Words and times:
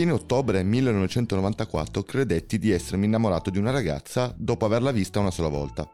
fine 0.00 0.12
ottobre 0.12 0.62
1994 0.62 2.02
credetti 2.04 2.58
di 2.58 2.70
essermi 2.70 3.04
innamorato 3.04 3.50
di 3.50 3.58
una 3.58 3.70
ragazza 3.70 4.34
dopo 4.34 4.64
averla 4.64 4.92
vista 4.92 5.20
una 5.20 5.30
sola 5.30 5.48
volta. 5.48 5.86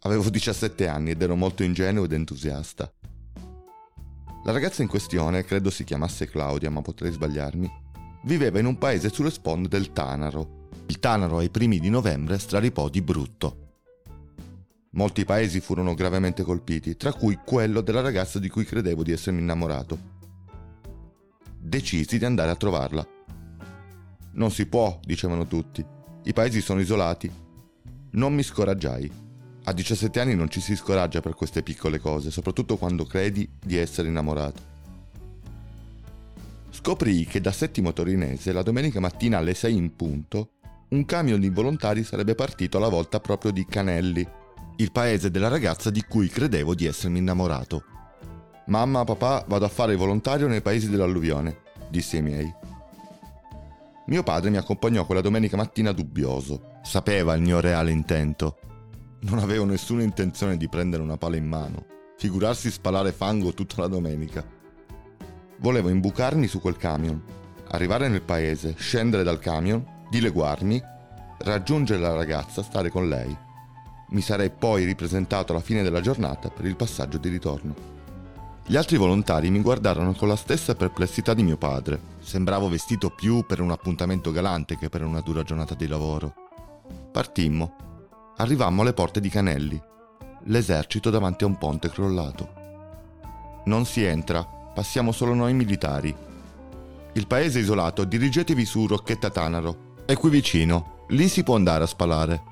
Avevo 0.00 0.28
17 0.28 0.88
anni 0.88 1.12
ed 1.12 1.22
ero 1.22 1.36
molto 1.36 1.62
ingenuo 1.62 2.06
ed 2.06 2.12
entusiasta. 2.12 2.92
La 4.44 4.50
ragazza 4.50 4.82
in 4.82 4.88
questione, 4.88 5.44
credo 5.44 5.70
si 5.70 5.84
chiamasse 5.84 6.26
Claudia, 6.26 6.70
ma 6.70 6.82
potrei 6.82 7.12
sbagliarmi, 7.12 7.70
viveva 8.24 8.58
in 8.58 8.66
un 8.66 8.78
paese 8.78 9.10
sulle 9.10 9.30
sponde 9.30 9.68
del 9.68 9.92
Tanaro. 9.92 10.70
Il 10.86 10.98
Tanaro 10.98 11.38
ai 11.38 11.50
primi 11.50 11.78
di 11.78 11.90
novembre 11.90 12.36
straripò 12.36 12.88
di 12.88 13.00
brutto. 13.00 13.58
Molti 14.94 15.24
paesi 15.24 15.60
furono 15.60 15.94
gravemente 15.94 16.42
colpiti, 16.42 16.96
tra 16.96 17.12
cui 17.12 17.38
quello 17.44 17.80
della 17.80 18.00
ragazza 18.00 18.40
di 18.40 18.48
cui 18.48 18.64
credevo 18.64 19.04
di 19.04 19.12
essermi 19.12 19.38
innamorato. 19.38 20.13
Decisi 21.66 22.18
di 22.18 22.26
andare 22.26 22.50
a 22.50 22.56
trovarla. 22.56 23.06
Non 24.32 24.50
si 24.50 24.66
può, 24.66 25.00
dicevano 25.02 25.46
tutti. 25.46 25.82
I 26.24 26.32
paesi 26.34 26.60
sono 26.60 26.80
isolati. 26.80 27.32
Non 28.10 28.34
mi 28.34 28.42
scoraggiai. 28.42 29.10
A 29.64 29.72
17 29.72 30.20
anni 30.20 30.34
non 30.34 30.50
ci 30.50 30.60
si 30.60 30.76
scoraggia 30.76 31.22
per 31.22 31.34
queste 31.34 31.62
piccole 31.62 31.98
cose, 31.98 32.30
soprattutto 32.30 32.76
quando 32.76 33.06
credi 33.06 33.48
di 33.58 33.78
essere 33.78 34.08
innamorato. 34.08 34.60
Scoprì 36.68 37.24
che 37.24 37.40
da 37.40 37.50
Settimo 37.50 37.94
Torinese 37.94 38.52
la 38.52 38.62
domenica 38.62 39.00
mattina 39.00 39.38
alle 39.38 39.54
6 39.54 39.74
in 39.74 39.96
punto 39.96 40.50
un 40.88 41.06
camion 41.06 41.40
di 41.40 41.48
volontari 41.48 42.04
sarebbe 42.04 42.34
partito 42.34 42.76
alla 42.76 42.90
volta 42.90 43.20
proprio 43.20 43.50
di 43.52 43.64
Canelli, 43.64 44.28
il 44.76 44.92
paese 44.92 45.30
della 45.30 45.48
ragazza 45.48 45.88
di 45.88 46.04
cui 46.06 46.28
credevo 46.28 46.74
di 46.74 46.84
essermi 46.84 47.20
innamorato. 47.20 47.84
Mamma, 48.66 49.04
papà, 49.04 49.44
vado 49.46 49.66
a 49.66 49.68
fare 49.68 49.92
il 49.92 49.98
volontario 49.98 50.46
nei 50.46 50.62
paesi 50.62 50.88
dell'alluvione, 50.88 51.63
dissi 51.94 52.16
ai 52.16 52.22
miei. 52.22 52.54
Mio 54.06 54.22
padre 54.24 54.50
mi 54.50 54.56
accompagnò 54.56 55.06
quella 55.06 55.20
domenica 55.20 55.56
mattina 55.56 55.92
dubbioso. 55.92 56.72
Sapeva 56.82 57.34
il 57.34 57.42
mio 57.42 57.60
reale 57.60 57.92
intento. 57.92 58.58
Non 59.20 59.38
avevo 59.38 59.64
nessuna 59.64 60.02
intenzione 60.02 60.56
di 60.56 60.68
prendere 60.68 61.04
una 61.04 61.16
pala 61.16 61.36
in 61.36 61.46
mano. 61.46 61.86
Figurarsi 62.18 62.70
spalare 62.70 63.12
fango 63.12 63.54
tutta 63.54 63.80
la 63.80 63.86
domenica. 63.86 64.44
Volevo 65.58 65.88
imbucarmi 65.88 66.48
su 66.48 66.60
quel 66.60 66.76
camion, 66.76 67.22
arrivare 67.68 68.08
nel 68.08 68.22
paese, 68.22 68.74
scendere 68.76 69.22
dal 69.22 69.38
camion, 69.38 69.84
dileguarmi, 70.10 70.82
raggiungere 71.38 72.00
la 72.00 72.12
ragazza, 72.12 72.62
stare 72.62 72.90
con 72.90 73.08
lei. 73.08 73.34
Mi 74.08 74.20
sarei 74.20 74.50
poi 74.50 74.84
ripresentato 74.84 75.52
alla 75.52 75.62
fine 75.62 75.82
della 75.82 76.00
giornata 76.00 76.50
per 76.50 76.66
il 76.66 76.76
passaggio 76.76 77.18
di 77.18 77.28
ritorno. 77.28 77.74
Gli 78.66 78.76
altri 78.76 78.96
volontari 78.96 79.50
mi 79.50 79.60
guardarono 79.60 80.14
con 80.14 80.26
la 80.26 80.36
stessa 80.36 80.74
perplessità 80.74 81.34
di 81.34 81.42
mio 81.42 81.58
padre. 81.58 82.00
Sembravo 82.20 82.70
vestito 82.70 83.10
più 83.10 83.44
per 83.44 83.60
un 83.60 83.70
appuntamento 83.70 84.32
galante 84.32 84.78
che 84.78 84.88
per 84.88 85.04
una 85.04 85.20
dura 85.20 85.42
giornata 85.42 85.74
di 85.74 85.86
lavoro. 85.86 86.32
Partimmo. 87.12 87.76
Arrivammo 88.38 88.80
alle 88.80 88.94
porte 88.94 89.20
di 89.20 89.28
Canelli. 89.28 89.78
L'esercito 90.44 91.10
davanti 91.10 91.44
a 91.44 91.46
un 91.46 91.58
ponte 91.58 91.90
crollato. 91.90 92.62
Non 93.66 93.84
si 93.84 94.02
entra, 94.02 94.42
passiamo 94.42 95.12
solo 95.12 95.34
noi 95.34 95.52
militari. 95.52 96.14
Il 97.12 97.26
paese 97.26 97.58
è 97.58 97.62
isolato, 97.62 98.04
dirigetevi 98.04 98.64
su 98.64 98.86
Rocchetta 98.86 99.28
Tanaro. 99.28 99.92
È 100.06 100.16
qui 100.16 100.30
vicino, 100.30 101.04
lì 101.08 101.28
si 101.28 101.42
può 101.42 101.54
andare 101.54 101.84
a 101.84 101.86
spalare. 101.86 102.42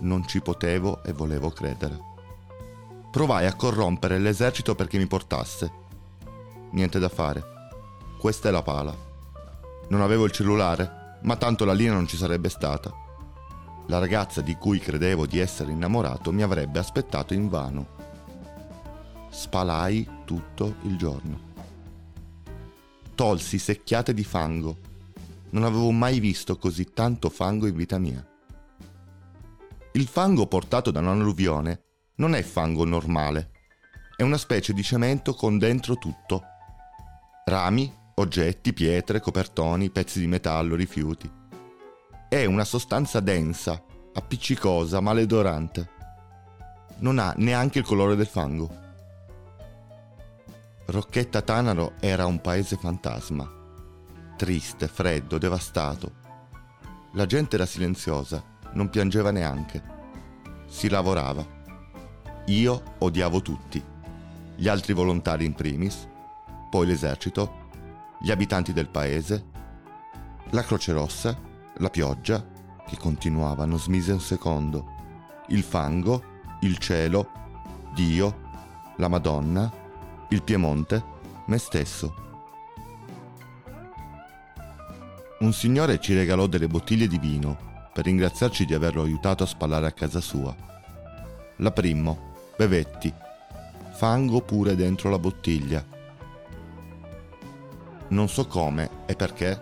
Non 0.00 0.24
ci 0.24 0.40
potevo 0.40 1.02
e 1.02 1.12
volevo 1.12 1.50
credere. 1.50 2.07
Provai 3.10 3.46
a 3.46 3.54
corrompere 3.54 4.18
l'esercito 4.18 4.74
perché 4.74 4.98
mi 4.98 5.06
portasse. 5.06 5.72
Niente 6.72 6.98
da 6.98 7.08
fare. 7.08 7.42
Questa 8.18 8.48
è 8.48 8.52
la 8.52 8.62
pala. 8.62 8.94
Non 9.88 10.00
avevo 10.00 10.24
il 10.24 10.32
cellulare, 10.32 11.18
ma 11.22 11.36
tanto 11.36 11.64
la 11.64 11.72
linea 11.72 11.94
non 11.94 12.06
ci 12.06 12.16
sarebbe 12.16 12.48
stata. 12.48 12.92
La 13.86 13.98
ragazza 13.98 14.40
di 14.40 14.54
cui 14.56 14.78
credevo 14.78 15.26
di 15.26 15.38
essere 15.38 15.72
innamorato 15.72 16.32
mi 16.32 16.42
avrebbe 16.42 16.78
aspettato 16.78 17.34
invano. 17.34 17.96
Spalai 19.30 20.08
tutto 20.24 20.74
il 20.82 20.96
giorno 20.96 21.48
tolsi 23.18 23.58
secchiate 23.58 24.14
di 24.14 24.22
fango. 24.22 24.76
Non 25.50 25.64
avevo 25.64 25.90
mai 25.90 26.20
visto 26.20 26.56
così 26.56 26.92
tanto 26.94 27.28
fango 27.28 27.66
in 27.66 27.74
vita 27.74 27.98
mia. 27.98 28.24
Il 29.90 30.06
fango 30.06 30.46
portato 30.46 30.92
da 30.92 31.00
un'alluvione 31.00 31.82
non 32.18 32.34
è 32.34 32.42
fango 32.42 32.84
normale, 32.84 33.50
è 34.16 34.22
una 34.22 34.38
specie 34.38 34.72
di 34.72 34.82
cemento 34.82 35.34
con 35.34 35.56
dentro 35.56 35.96
tutto. 35.96 36.42
Rami, 37.44 37.92
oggetti, 38.16 38.72
pietre, 38.72 39.20
copertoni, 39.20 39.90
pezzi 39.90 40.18
di 40.18 40.26
metallo, 40.26 40.74
rifiuti. 40.74 41.30
È 42.28 42.44
una 42.44 42.64
sostanza 42.64 43.20
densa, 43.20 43.80
appiccicosa, 44.12 45.00
maledorante. 45.00 45.90
Non 46.98 47.20
ha 47.20 47.32
neanche 47.36 47.78
il 47.78 47.84
colore 47.84 48.16
del 48.16 48.26
fango. 48.26 48.86
Rocchetta 50.86 51.40
Tanaro 51.42 51.92
era 52.00 52.26
un 52.26 52.40
paese 52.40 52.76
fantasma, 52.76 53.48
triste, 54.36 54.88
freddo, 54.88 55.38
devastato. 55.38 56.12
La 57.12 57.26
gente 57.26 57.54
era 57.54 57.66
silenziosa, 57.66 58.42
non 58.72 58.90
piangeva 58.90 59.30
neanche. 59.30 59.80
Si 60.66 60.88
lavorava. 60.88 61.57
Io 62.48 62.82
odiavo 63.00 63.42
tutti, 63.42 63.82
gli 64.56 64.68
altri 64.68 64.94
volontari 64.94 65.44
in 65.44 65.52
primis, 65.52 66.08
poi 66.70 66.86
l'esercito, 66.86 67.66
gli 68.18 68.30
abitanti 68.30 68.72
del 68.72 68.88
paese, 68.88 69.44
la 70.50 70.62
Croce 70.62 70.92
Rossa, 70.92 71.38
la 71.76 71.90
pioggia, 71.90 72.42
che 72.86 72.96
continuava, 72.96 73.66
non 73.66 73.78
smise 73.78 74.12
un 74.12 74.20
secondo, 74.20 74.94
il 75.48 75.62
fango, 75.62 76.22
il 76.60 76.78
cielo, 76.78 77.30
Dio, 77.94 78.46
la 78.96 79.08
Madonna, 79.08 79.70
il 80.30 80.42
Piemonte, 80.42 81.04
me 81.48 81.58
stesso. 81.58 82.14
Un 85.40 85.52
signore 85.52 86.00
ci 86.00 86.14
regalò 86.14 86.46
delle 86.46 86.66
bottiglie 86.66 87.08
di 87.08 87.18
vino 87.18 87.90
per 87.92 88.06
ringraziarci 88.06 88.64
di 88.64 88.72
averlo 88.72 89.02
aiutato 89.02 89.42
a 89.42 89.46
spallare 89.46 89.86
a 89.86 89.92
casa 89.92 90.22
sua. 90.22 90.56
L'aprimmo, 91.56 92.27
bevetti, 92.58 93.14
fango 93.92 94.40
pure 94.40 94.74
dentro 94.74 95.10
la 95.10 95.18
bottiglia. 95.20 95.84
Non 98.08 98.28
so 98.28 98.48
come 98.48 98.90
e 99.06 99.14
perché, 99.14 99.60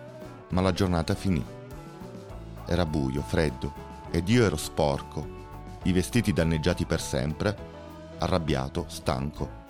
ma 0.49 0.61
la 0.61 0.71
giornata 0.71 1.13
finì. 1.13 1.45
Era 2.65 2.87
buio, 2.87 3.21
freddo, 3.21 3.71
ed 4.09 4.27
io 4.29 4.43
ero 4.43 4.57
sporco, 4.57 5.27
i 5.83 5.91
vestiti 5.91 6.33
danneggiati 6.33 6.85
per 6.85 6.99
sempre, 6.99 7.55
arrabbiato, 8.17 8.85
stanco. 8.87 9.65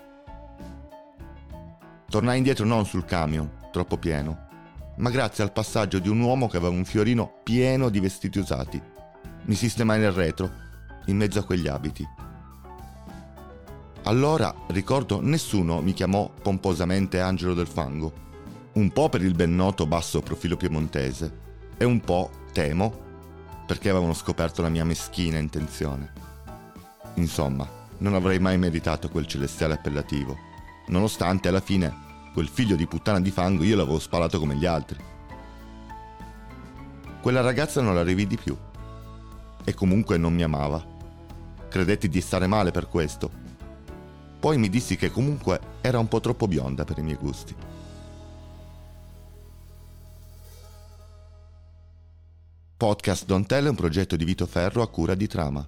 Tornai 2.09 2.37
indietro 2.37 2.63
non 2.63 2.85
sul 2.85 3.03
camion, 3.03 3.67
troppo 3.73 3.97
pieno, 3.97 4.47
ma 4.99 5.09
grazie 5.09 5.43
al 5.43 5.51
passaggio 5.51 5.99
di 5.99 6.07
un 6.07 6.21
uomo 6.21 6.47
che 6.47 6.55
aveva 6.55 6.71
un 6.71 6.85
fiorino 6.85 7.39
pieno 7.43 7.89
di 7.89 7.99
vestiti 7.99 8.39
usati. 8.39 8.81
Mi 9.41 9.53
sistemai 9.53 9.99
nel 9.99 10.13
retro, 10.13 10.49
in 11.07 11.17
mezzo 11.17 11.39
a 11.39 11.43
quegli 11.43 11.67
abiti. 11.67 12.07
Allora, 14.07 14.53
ricordo, 14.67 15.21
nessuno 15.21 15.81
mi 15.81 15.93
chiamò 15.93 16.31
pomposamente 16.41 17.19
Angelo 17.19 17.53
del 17.53 17.67
Fango, 17.67 18.13
un 18.73 18.91
po' 18.91 19.09
per 19.09 19.21
il 19.21 19.33
ben 19.33 19.55
noto 19.55 19.85
basso 19.85 20.21
profilo 20.21 20.57
piemontese 20.57 21.45
e 21.77 21.85
un 21.85 21.99
po', 21.99 22.29
temo, 22.53 23.05
perché 23.65 23.89
avevano 23.89 24.13
scoperto 24.13 24.61
la 24.61 24.69
mia 24.69 24.85
meschina 24.85 25.37
intenzione. 25.37 26.11
Insomma, 27.15 27.67
non 27.99 28.13
avrei 28.13 28.39
mai 28.39 28.57
meritato 28.57 29.09
quel 29.09 29.27
celestiale 29.27 29.73
appellativo 29.73 30.47
nonostante 30.87 31.47
alla 31.47 31.59
fine 31.59 32.05
quel 32.33 32.47
figlio 32.47 32.75
di 32.75 32.85
puttana 32.85 33.19
di 33.19 33.31
fango 33.31 33.63
io 33.63 33.75
l'avevo 33.75 33.99
sparato 33.99 34.39
come 34.39 34.55
gli 34.55 34.65
altri. 34.65 34.97
Quella 37.21 37.41
ragazza 37.41 37.81
non 37.81 37.95
la 37.95 38.03
rividi 38.03 38.37
più 38.37 38.55
e 39.63 39.73
comunque 39.73 40.17
non 40.17 40.33
mi 40.33 40.43
amava. 40.43 40.85
Credetti 41.67 42.07
di 42.07 42.21
stare 42.21 42.47
male 42.47 42.71
per 42.71 42.87
questo. 42.87 43.45
Poi 44.39 44.57
mi 44.57 44.69
dissi 44.69 44.95
che 44.95 45.11
comunque 45.11 45.59
era 45.81 45.99
un 45.99 46.07
po' 46.07 46.19
troppo 46.19 46.47
bionda 46.47 46.83
per 46.83 46.97
i 46.99 47.03
miei 47.03 47.17
gusti. 47.17 47.55
Podcast 52.77 53.25
Don't 53.25 53.47
Tell 53.47 53.65
è 53.65 53.69
un 53.69 53.75
progetto 53.75 54.15
di 54.15 54.23
Vito 54.23 54.45
Ferro 54.45 54.83
a 54.83 54.87
cura 54.87 55.15
di 55.15 55.27
Trama. 55.27 55.67